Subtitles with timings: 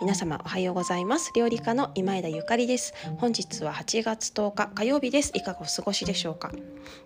[0.00, 1.32] 皆様おはようございます。
[1.34, 2.94] 料理家の今枝ゆかりです。
[3.16, 5.32] 本日は8月10日火曜日です。
[5.34, 6.52] いかがお過ごしでしょうか？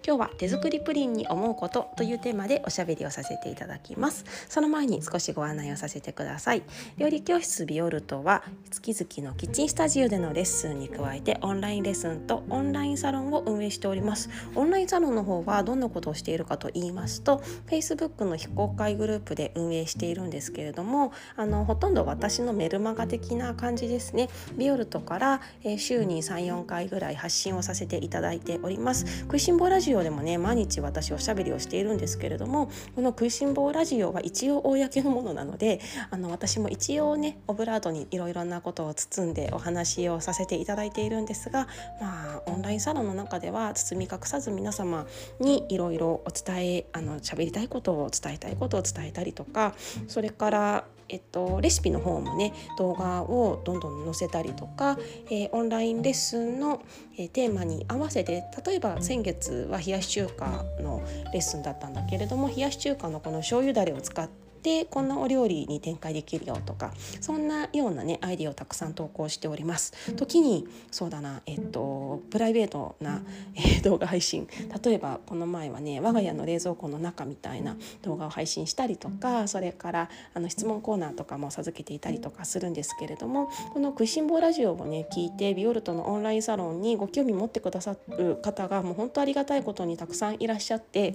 [0.06, 4.26] 今日は手作りプリンに思うことというテーマでおしゃべりをさせていただきます。
[4.46, 6.64] その前に少しご案内をさせてください。
[6.98, 14.28] 料理教室ビオルトは月々のキッチンスタジオでのレッスンに加えてオンラインレッスンとオンラインサロンを運営しております。
[14.54, 24.28] オンラインサロンの方はどんなことをしているかと言いますと Facebook の非公開グループで運営しているんですけれどもあのほとんど私のメルマガ的な感じですね。
[24.58, 29.22] ビオルトから、え、週に34回ぐらい発信をさせていただいております。
[29.22, 41.68] 食いしん坊ラジオでもね毎日私おしゃべりをしているんですけれどもこの食いしん坊ラジオは一応公のものなのであの私も一応ねオブラートにいろいろなことを包んでお話をさせていただいているんですが
[42.00, 45.06] まあオンラインサロンの中では包み隠さず皆様
[45.40, 49.74] にいろいろお伝えあの喋りたいことを伝えたいことを伝えたりとか
[50.08, 56.82] それからえっと、レシピの方もね動画をどんどん載せたりとか、えー、オンラインレッスンの、
[57.18, 69.92] えー、テーマに合わせて例えば先月は冷やし中華のレッスンだったんだけれども冷やし中華のこの醤油だれを使ってでこんなお料理に展開できるよとかそんなようなねアイディアをたくさん投稿しております。
[70.16, 73.22] 時にそうだなえっとプライベートな、
[73.54, 74.48] え、動画配信。
[74.84, 91.14] 例えばこの前はね我が家の冷蔵庫の中みたいな動画を配信したりとかそれからあの質問コーナーとかも授けていたりとかするんですけれどもこの「食いしん坊ラジオ」をね聞いてビオルトのオンラインサロンにご興味持ってくださる方がもう本当ありがたいことにたくさんいらっしゃって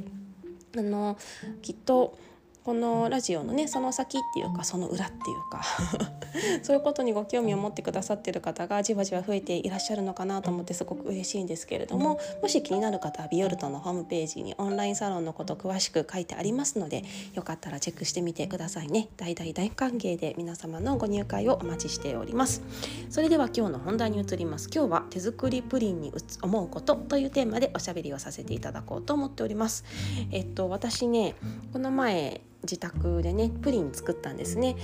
[0.78, 1.18] あの
[1.62, 2.18] きっと
[2.68, 5.64] このラジオのねその先っていうかその裏っていうか
[6.64, 19.08] そういうことにご興味を持ってくださってる方がじわじわ増えていらっしゃるのかなと思ってすごく嬉しいんですけれどももし気になる方はビオルトのホームページにオンラインサロンのこと詳しく書いてありますのでよかったらチェックしてみてくださいね。
[19.16, 22.64] 大大大歓迎で皆様のご入会をお待ちしております。
[23.10, 24.70] それでは今日の本題に移ります。
[24.76, 26.12] 今日は手作りプリンに
[26.42, 29.86] 思うことというテーマでおしゃべりをさせていただこうと思っております。
[30.32, 31.36] えっと私ね
[31.72, 34.76] この前自宅でねプリン作ったんですね。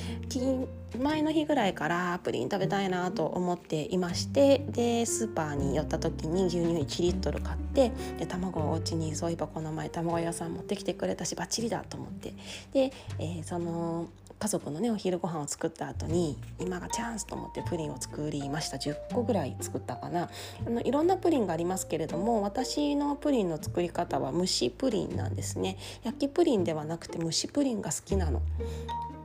[1.02, 12.34] 前の日ぐらいからプリン食べたいなと思っていましてでスーパーに寄った時に牛乳1リットル買ってで卵をお家にそういえばこの前卵屋さん持ってきてくれたしバッチリだと思って。
[12.74, 14.08] で、えー、その
[14.44, 18.76] 家族のねお昼ご飯を作った後に今がチャンスと思ってプリンを作りました。
[18.76, 20.30] 10個ぐらい作ったかな。
[20.68, 25.78] あのいろんなプリンがありますけれども私のプリンの作り方は蒸しプリンなんですね。
[26.04, 28.42] 焼きプリンではなくて蒸しプリンが好きなの。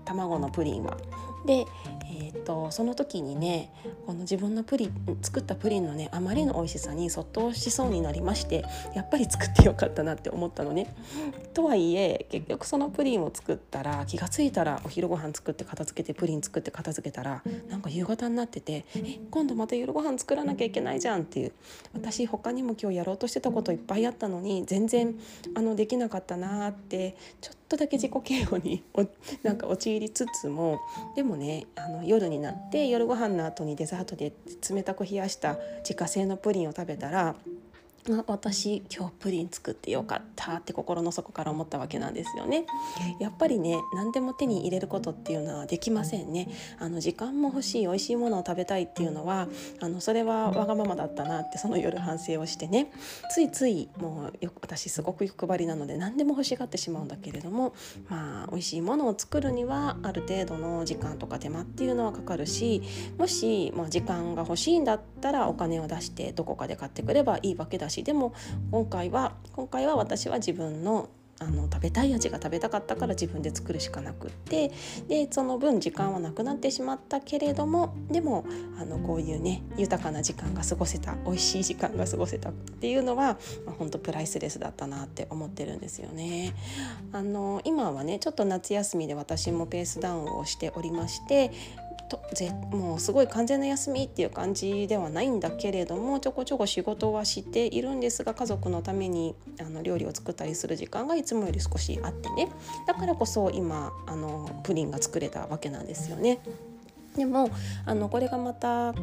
[0.04, 0.96] 卵のプリンは。
[1.44, 1.66] で、
[2.20, 3.72] えーと、その時にね
[4.04, 8.64] この自分のプリン作ったプリンのねあまりの美味しさにそっとしそうになりまして
[8.94, 10.94] やっぱり作ってよかったなって思ったのね。
[11.54, 21.52] とはいえ結局そのプリンを作ったら気が付いたらお昼ご飯作って片付けてプリン作って片付けたらなんか夕方になってて「え今度また夜ご飯作らなきゃいけないじゃん」っていう
[21.94, 25.18] 私他にも今日やろうとしてたこといっぱいあったのに全然
[25.54, 28.82] あのできなかったなってちょっととだけ自己嫌悪に
[29.42, 30.80] なんか陥りつつも
[31.14, 34.32] でもねあの夜になって夜ご飯の後にデザートで
[34.70, 37.34] 冷たく冷やした自家製のプリンを食べたら
[38.16, 42.64] 私今日プリン作ってよかったって心の底から思ったわけなんですよね。
[43.20, 46.48] やっぱりね何でも手に入れることっていうのはできませんね。
[46.78, 49.48] あの時間も欲しい美味しいものを食べたいっていうのは
[49.80, 52.90] あのそれはわがままだったなってその夜反省をしてね。
[53.30, 57.74] ついついもうよ私すごく欲張りなので何でも欲しがってしまうんだけれども
[58.08, 62.82] まあ美味しいものを作るにはある程度の時間とか手間っていうのはかかるし
[63.16, 68.32] もし、まあ、時間が欲しいんだったらお金を出してどこかで買ってくればいいわけだししでも
[68.70, 71.08] 今回は今回は私は自分の
[71.40, 74.72] あの食べたい味が食べたかったから自分で作るしかなくって
[75.06, 78.44] でその分時間はなくなってしまったけれどもでも
[78.76, 86.54] あのこういうね豊かな時間が過ごせた美味しい時間が過ごせたっていうのは、まあ、本当プライスレスだったなって思ってるんですよね。
[87.12, 91.52] あの今はねちょっと夏休みで私もペースダウンをしておりまして
[92.08, 102.48] とぜもうすごい完全な休みっていう感じではないんだけれどもちょこちょこ仕事はしているんですが家族のためにあの料理を作ったりする時間がいつもより少しあってね
[102.86, 106.40] だからこそ今あのプリンが作れたわけなんですよね。
[107.16, 107.50] でも
[107.84, 108.94] あのこれがまた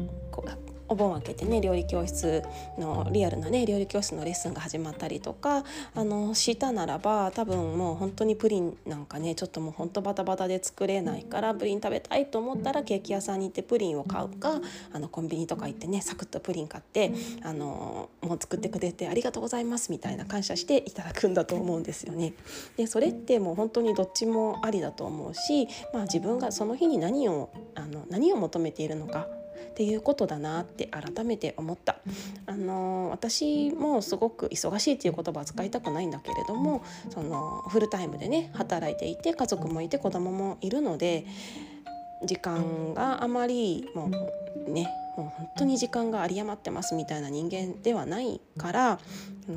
[0.88, 2.42] お盆明けてね料理教室
[2.78, 14.60] のリアルなね料理教室のレッスンが始まったりとかあのしたならば多分もう本当にプリンなんかねちょっともうほんとバタバタで作れないからプリン食べたいと思ったらケーキ屋さんに行ってプリンを買うか
[14.92, 17.12] あのコンビニとか行ってねサクッとプリン買って
[17.42, 22.34] あのもう作ってくれてありがとうございますみたいな感謝していただくんだと思うんですよね。
[22.76, 29.28] でそれってもう本当にどっちもありだと思うし、まあ、自分がその日に何をあの何を求めているのか
[29.76, 31.96] っていうことだなって改めて思った。
[32.46, 41.26] あの私もすごく忙しいっていう言葉は使いたくないんだけれどもそのフルタイムでね働いていて家族もいて子供もいるので
[42.24, 44.10] 時間があまりも
[44.66, 44.88] うね
[45.18, 48.98] もう本当に時間が有り余ってますみたいな人間ではないから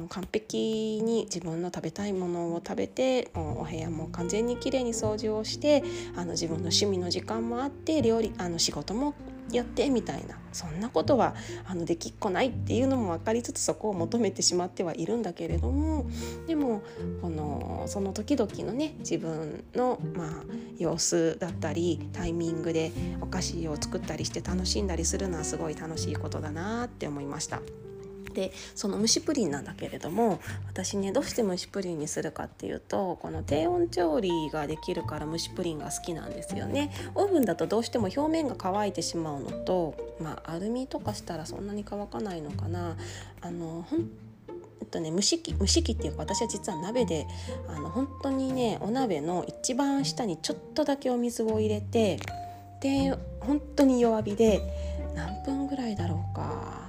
[0.09, 5.81] 完璧に自分の食べたいものを食べてお部屋も完全にきれいに掃除をして
[6.17, 9.15] あの自分の趣味の時間もあって料理あの仕事も
[9.51, 11.35] やってみたいなそんなことは
[11.65, 16.07] あのできっこないっていうのも分かりつつそこを求めてしまってはいるんだけれども
[16.47, 16.81] でも
[17.21, 20.29] このその時々のね自分の、まあ、
[20.77, 22.91] 様子だったりタイミングで
[23.21, 27.61] お菓子を作ったりして楽しんだりするのはすごい楽しいことだなって思いました。
[28.39, 30.39] でその蒸しプリンなんだけれども
[30.69, 36.89] 私ねどうして蒸しプリンにするかっていうとこの低温調理ができるから蒸しプリンが好きなんですよね。
[37.15, 42.95] オーブンだとどうしても表面が乾いてしまうのとまあアルミとかしたらそんなに乾かないのかな。
[43.41, 44.09] あのほん
[44.89, 47.27] とね蒸し器蒸し器っていうか私は実は鍋で
[47.67, 52.19] あの本当にねお鍋の一番下にちょっとだけお水を入れて
[52.79, 54.61] で本当に弱火で
[55.13, 56.88] 何分ぐらいだろうか。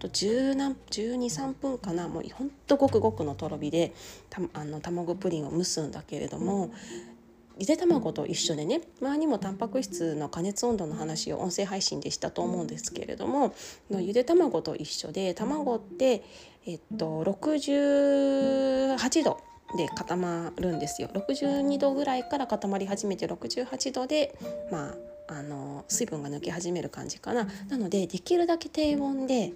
[0.00, 2.08] と1213分かな。
[2.08, 3.92] もうほんとごくごくのとろ火で
[4.28, 6.72] たあの卵プリンを蒸すんだけれども
[7.58, 13.54] ゆで卵と一緒でね前にもタンパク質の加熱温度の話を音声配信でしたと思うんですけれども
[13.90, 16.24] ゆで卵と一緒で卵って
[16.66, 19.40] えっと68度
[19.76, 21.08] で固まるんですよ。
[21.14, 24.36] 62度ぐらいから固まり始めて68度で
[24.72, 24.94] ま
[25.28, 27.46] ああの水分が抜け始める感じかな。
[27.68, 29.52] なのでできるだけ低温で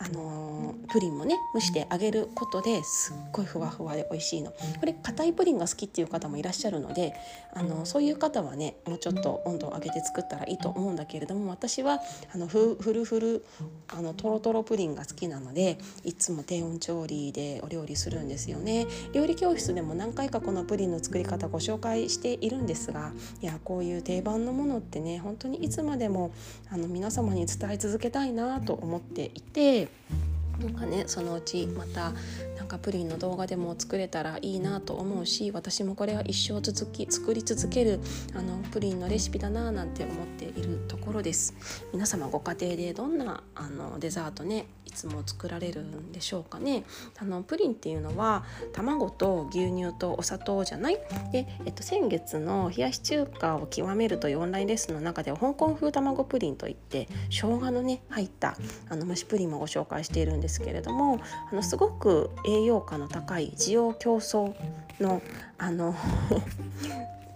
[0.00, 4.52] あのー、プリンもね蒸してあげることですっごいふわふわで美味しいの。
[4.52, 7.14] これ硬いプリンが好きっていう方もいらっしゃるので、
[7.52, 12.00] あのー、そういう方はねもうちょっと温度を上げて作ったらいいと思うんだけれども私は
[12.32, 13.44] あのふふるふる
[13.88, 18.86] あのトロトロプリンが好きなのでいつも低温調理でお料理するんですよね。
[19.12, 23.12] 料理教室でも何回かこのプリンの作り方ご紹介しているんですが
[23.42, 26.32] いやこういう定番のものってね本当にいつまでも
[26.70, 30.27] あの皆様に伝え続けたいなと思っていて night.
[30.58, 32.12] なんかねそのうちまた
[32.56, 38.00] なんかプリンの動画でも作れたらいいなと思うし私もこれは一生続き作り続ける
[38.34, 41.54] あのプリンのレシピだななんて思っているところです。
[41.92, 46.84] 皆様ご家庭でどんなあのデザートねいつも作られるんでしょうかね。
[47.18, 50.98] あのプリンっていうのは卵と牛乳とお砂糖じゃない？
[51.32, 58.56] で、えっと、先月の冷やし中華を極めるというオンラインレッスンの中では香港風卵プリンといって生姜のね入った
[58.88, 64.54] あの蒸しプリンもご紹介しているんですけれどもあのすごく栄養価の高い滋養競争
[65.00, 65.22] の
[65.58, 65.94] あの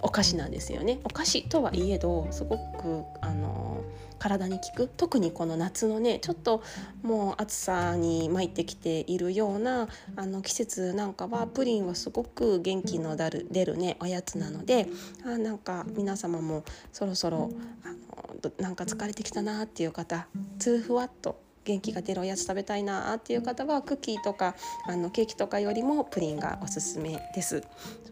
[0.02, 0.98] お菓子なんですよね。
[1.04, 3.84] お菓子とはいえどすごくあの
[4.18, 4.90] 体に効く。
[4.96, 6.62] 特にこの夏のねちょっと
[7.02, 14.88] もう暑さに参ってきているようなあの季節なんかはプリンはすごく元気の出る出るねおやつなので
[15.24, 17.50] あなんか皆様もそろそろ
[17.84, 20.26] あのなんか疲れてきたなっていう方
[20.58, 24.54] 2ふわっと元気が出るおやつ食べたいなっていう方はクッキーとか
[24.86, 27.62] あのケーキとかよりもプリンがおすすめです。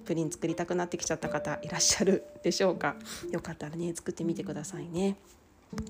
[0.05, 2.97] プリン作りたくなってきちゃった方いらっしゃるでしょうか。
[3.31, 5.17] よかったらね作ってみてくださいね。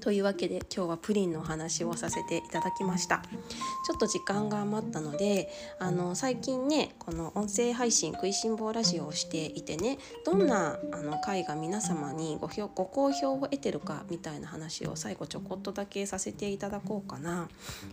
[0.01, 3.23] というわけで今日はプリンのお話をさせていただきました。
[3.87, 17.49] ちょっと時間が余ったのであの最近ねこの音声配信食いしん坊ラジオをしていてねどんなあの回が皆様にごご好評を得てるかみたいな話を最後ちょこっとだけさせていただこうかな。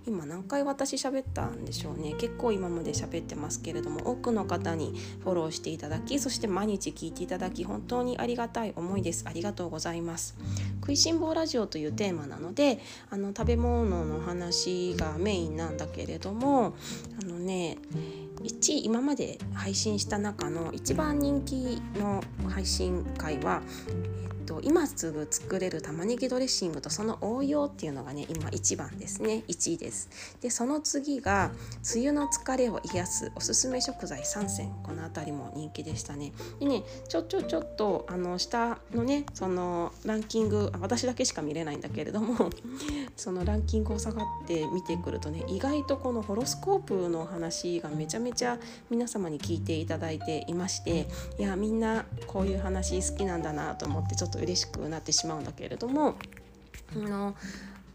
[0.06, 2.16] 今何回私喋ったんでしょうね。
[2.18, 9.24] 結構今まで喋ってますけれども多くの方にフォローしていただきそして毎日聞いていただき本当にありがたい思いです。
[9.28, 10.36] ありがとうございます。
[10.82, 12.80] 食いしん坊ラジオとというテーマなので
[13.12, 16.74] あの食べ物の話がメインなんだけれども
[17.22, 17.78] あのね
[18.42, 29.44] 1今まで配信した中の一番人気の配信会は、えっと、今すぐ作れる玉ねぎドレッシングとその応用っていうのがね今一番ですね。
[29.48, 30.10] 1位です。
[30.42, 31.52] でその次が
[31.96, 34.22] 梅雨の疲れを癒すおすすめ食材。
[34.22, 34.72] 3選。
[34.82, 36.32] この辺りも人気でしたね。
[36.60, 42.50] でねちょちょちょっとあの下のねそのランキング私だけしか見れないんだけれども
[43.16, 56.16] そのランキングを下がって見てくるとね意外とこのホロスコープの話がめちゃめちゃ皆様に聞いていただいていましていやみんなこういう話好きなんだなと思ってちょっと嬉しくなってしまうんだけれども
[56.96, 57.36] あの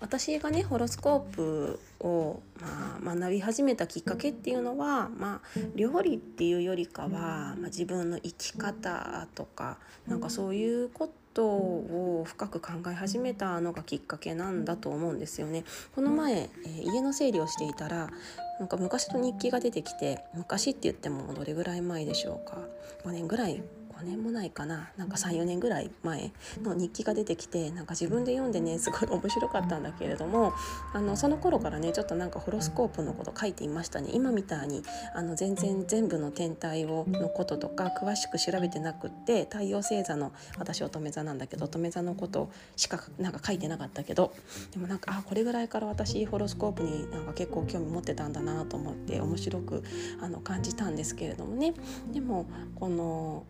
[0.02, 15.64] 私がねホロスコープを、まあ、学び始めたきっかけっていうのは、まあ、料理っていうよりかは、まあ、自分の生き方とかなんかそういうことを深く考え始めたのがきっかけなんだと思うんですよね。
[15.94, 18.10] この前、えー、家の整理をしていたら
[18.58, 22.58] なんか昔の日記が出てきて昔って言ってもどれぐらい前でしょうか
[23.04, 23.62] 5年ぐらい
[24.02, 24.90] 5年もないかな。
[24.96, 26.32] なんか34年ぐらい前
[26.62, 30.52] の日記が出てきてなんか自分で読んでねすごい面白かったんだけれども
[30.92, 34.10] あのその頃からねちょっとなんかホロスコープのこと書いていましたね。
[34.12, 34.82] 今みたいに
[35.14, 44.32] あの全然全部の天体をのこととか詳しく調べてなくって太陽星座の私乙女座なんだけど乙女座のことしかなんか書いてなかったけど
[44.72, 49.84] でもなんかあこれぐらいから私ホロスコープになんか結構興味持ってたんだなと思って面白く
[50.20, 51.74] あの感じたんですけれどもね。
[52.12, 53.44] でもこの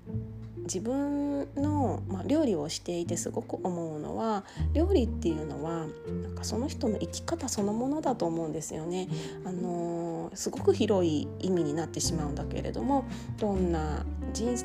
[0.59, 5.87] 自分の、まあ、料理をしていてすごく思うのは料理っていうのは
[6.23, 9.09] なんかその人の生き方そのものだと思うんですよね。
[9.45, 13.05] あのー、すごく広い意味になってしまうんだけれども
[13.39, 14.57] どんな人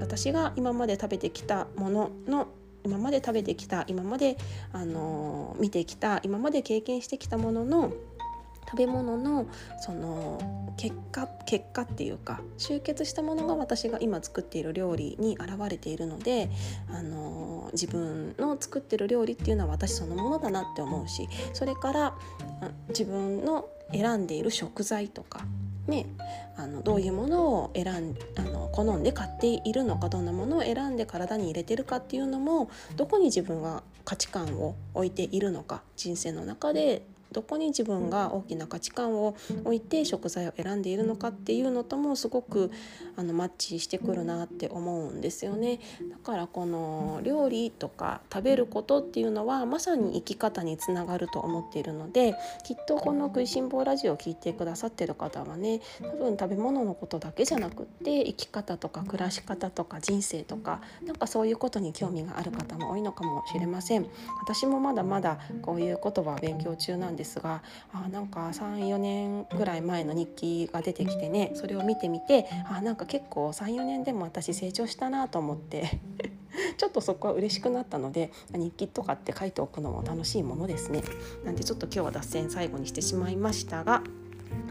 [0.00, 2.48] 私が今まで食べてきたものの
[2.84, 4.36] 今まで食べてきた今まで、
[4.72, 7.92] あのー、見てきた今まで経験してきたものの
[8.74, 9.46] 食べ物の
[9.78, 16.50] その結果結果っていうか集結したものが私が今作っている料理に現れているので
[16.90, 22.14] あの自分の作ってる料理っていうのは私そのものだなって思うしそれから
[22.88, 25.46] 自分の選んでいる食材とか
[25.86, 26.06] ね、
[26.56, 37.02] あのどういうものを選んあの好んで買っているのかどんなものを選んで体に入れてるかっていうのもどこに自分が価値観を置いているのか人生の中で
[37.34, 42.70] どこに自分が大きな価値観を置いて食材を選んでいるのかっていうのともすごく
[43.16, 45.80] あのマッチしてくるなって思うんですよね。
[46.10, 64.06] だからこの料理とか食べることっていうのはまさに生き方につながると思っているのできっとこの「食いしん坊ラジオ」を聴いてくださってる方はね多分食べ物のことだけじゃなくって生き方とか暮らし方とか人生とかなんかそういうことに興味がある方も多いのかもしれません。
[64.42, 67.62] 私もまだまだこういうことは勉強中なんですですが
[67.92, 75.98] あなんか34年ぐらい前の日記が出てきてねそれを見てみてあなんか結構34年でも私成長したなと思って
[76.76, 81.02] ちょっとそこは嬉しくなったので日記とかって書いておくのも楽しいものですね。
[81.44, 84.02] なんでちょっと今日は脱線最後にしてしまいましたが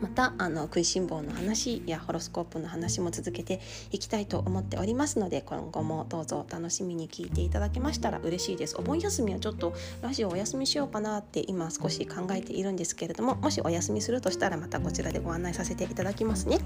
[0.01, 3.61] またあの食いしん坊の話やホロスコープの話も続けて
[3.91, 8.75] いきたいと思っておりますので今後もどうぞ楽しみに聞いていただけましたら嬉しいです。
[8.77, 16.59] お盆休みはちょっとラジオお休みしようかなって今少し考えているんですけれどももしお休みするとしたらまたこちらでご案内させていただきますね。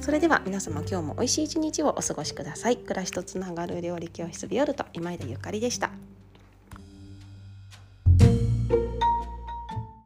[0.00, 2.76] それでは皆様今日も美味しい一日をお過ごしください。
[2.76, 5.90] 暮らしとつながる料理教室ビオルト今井田ゆかりでした。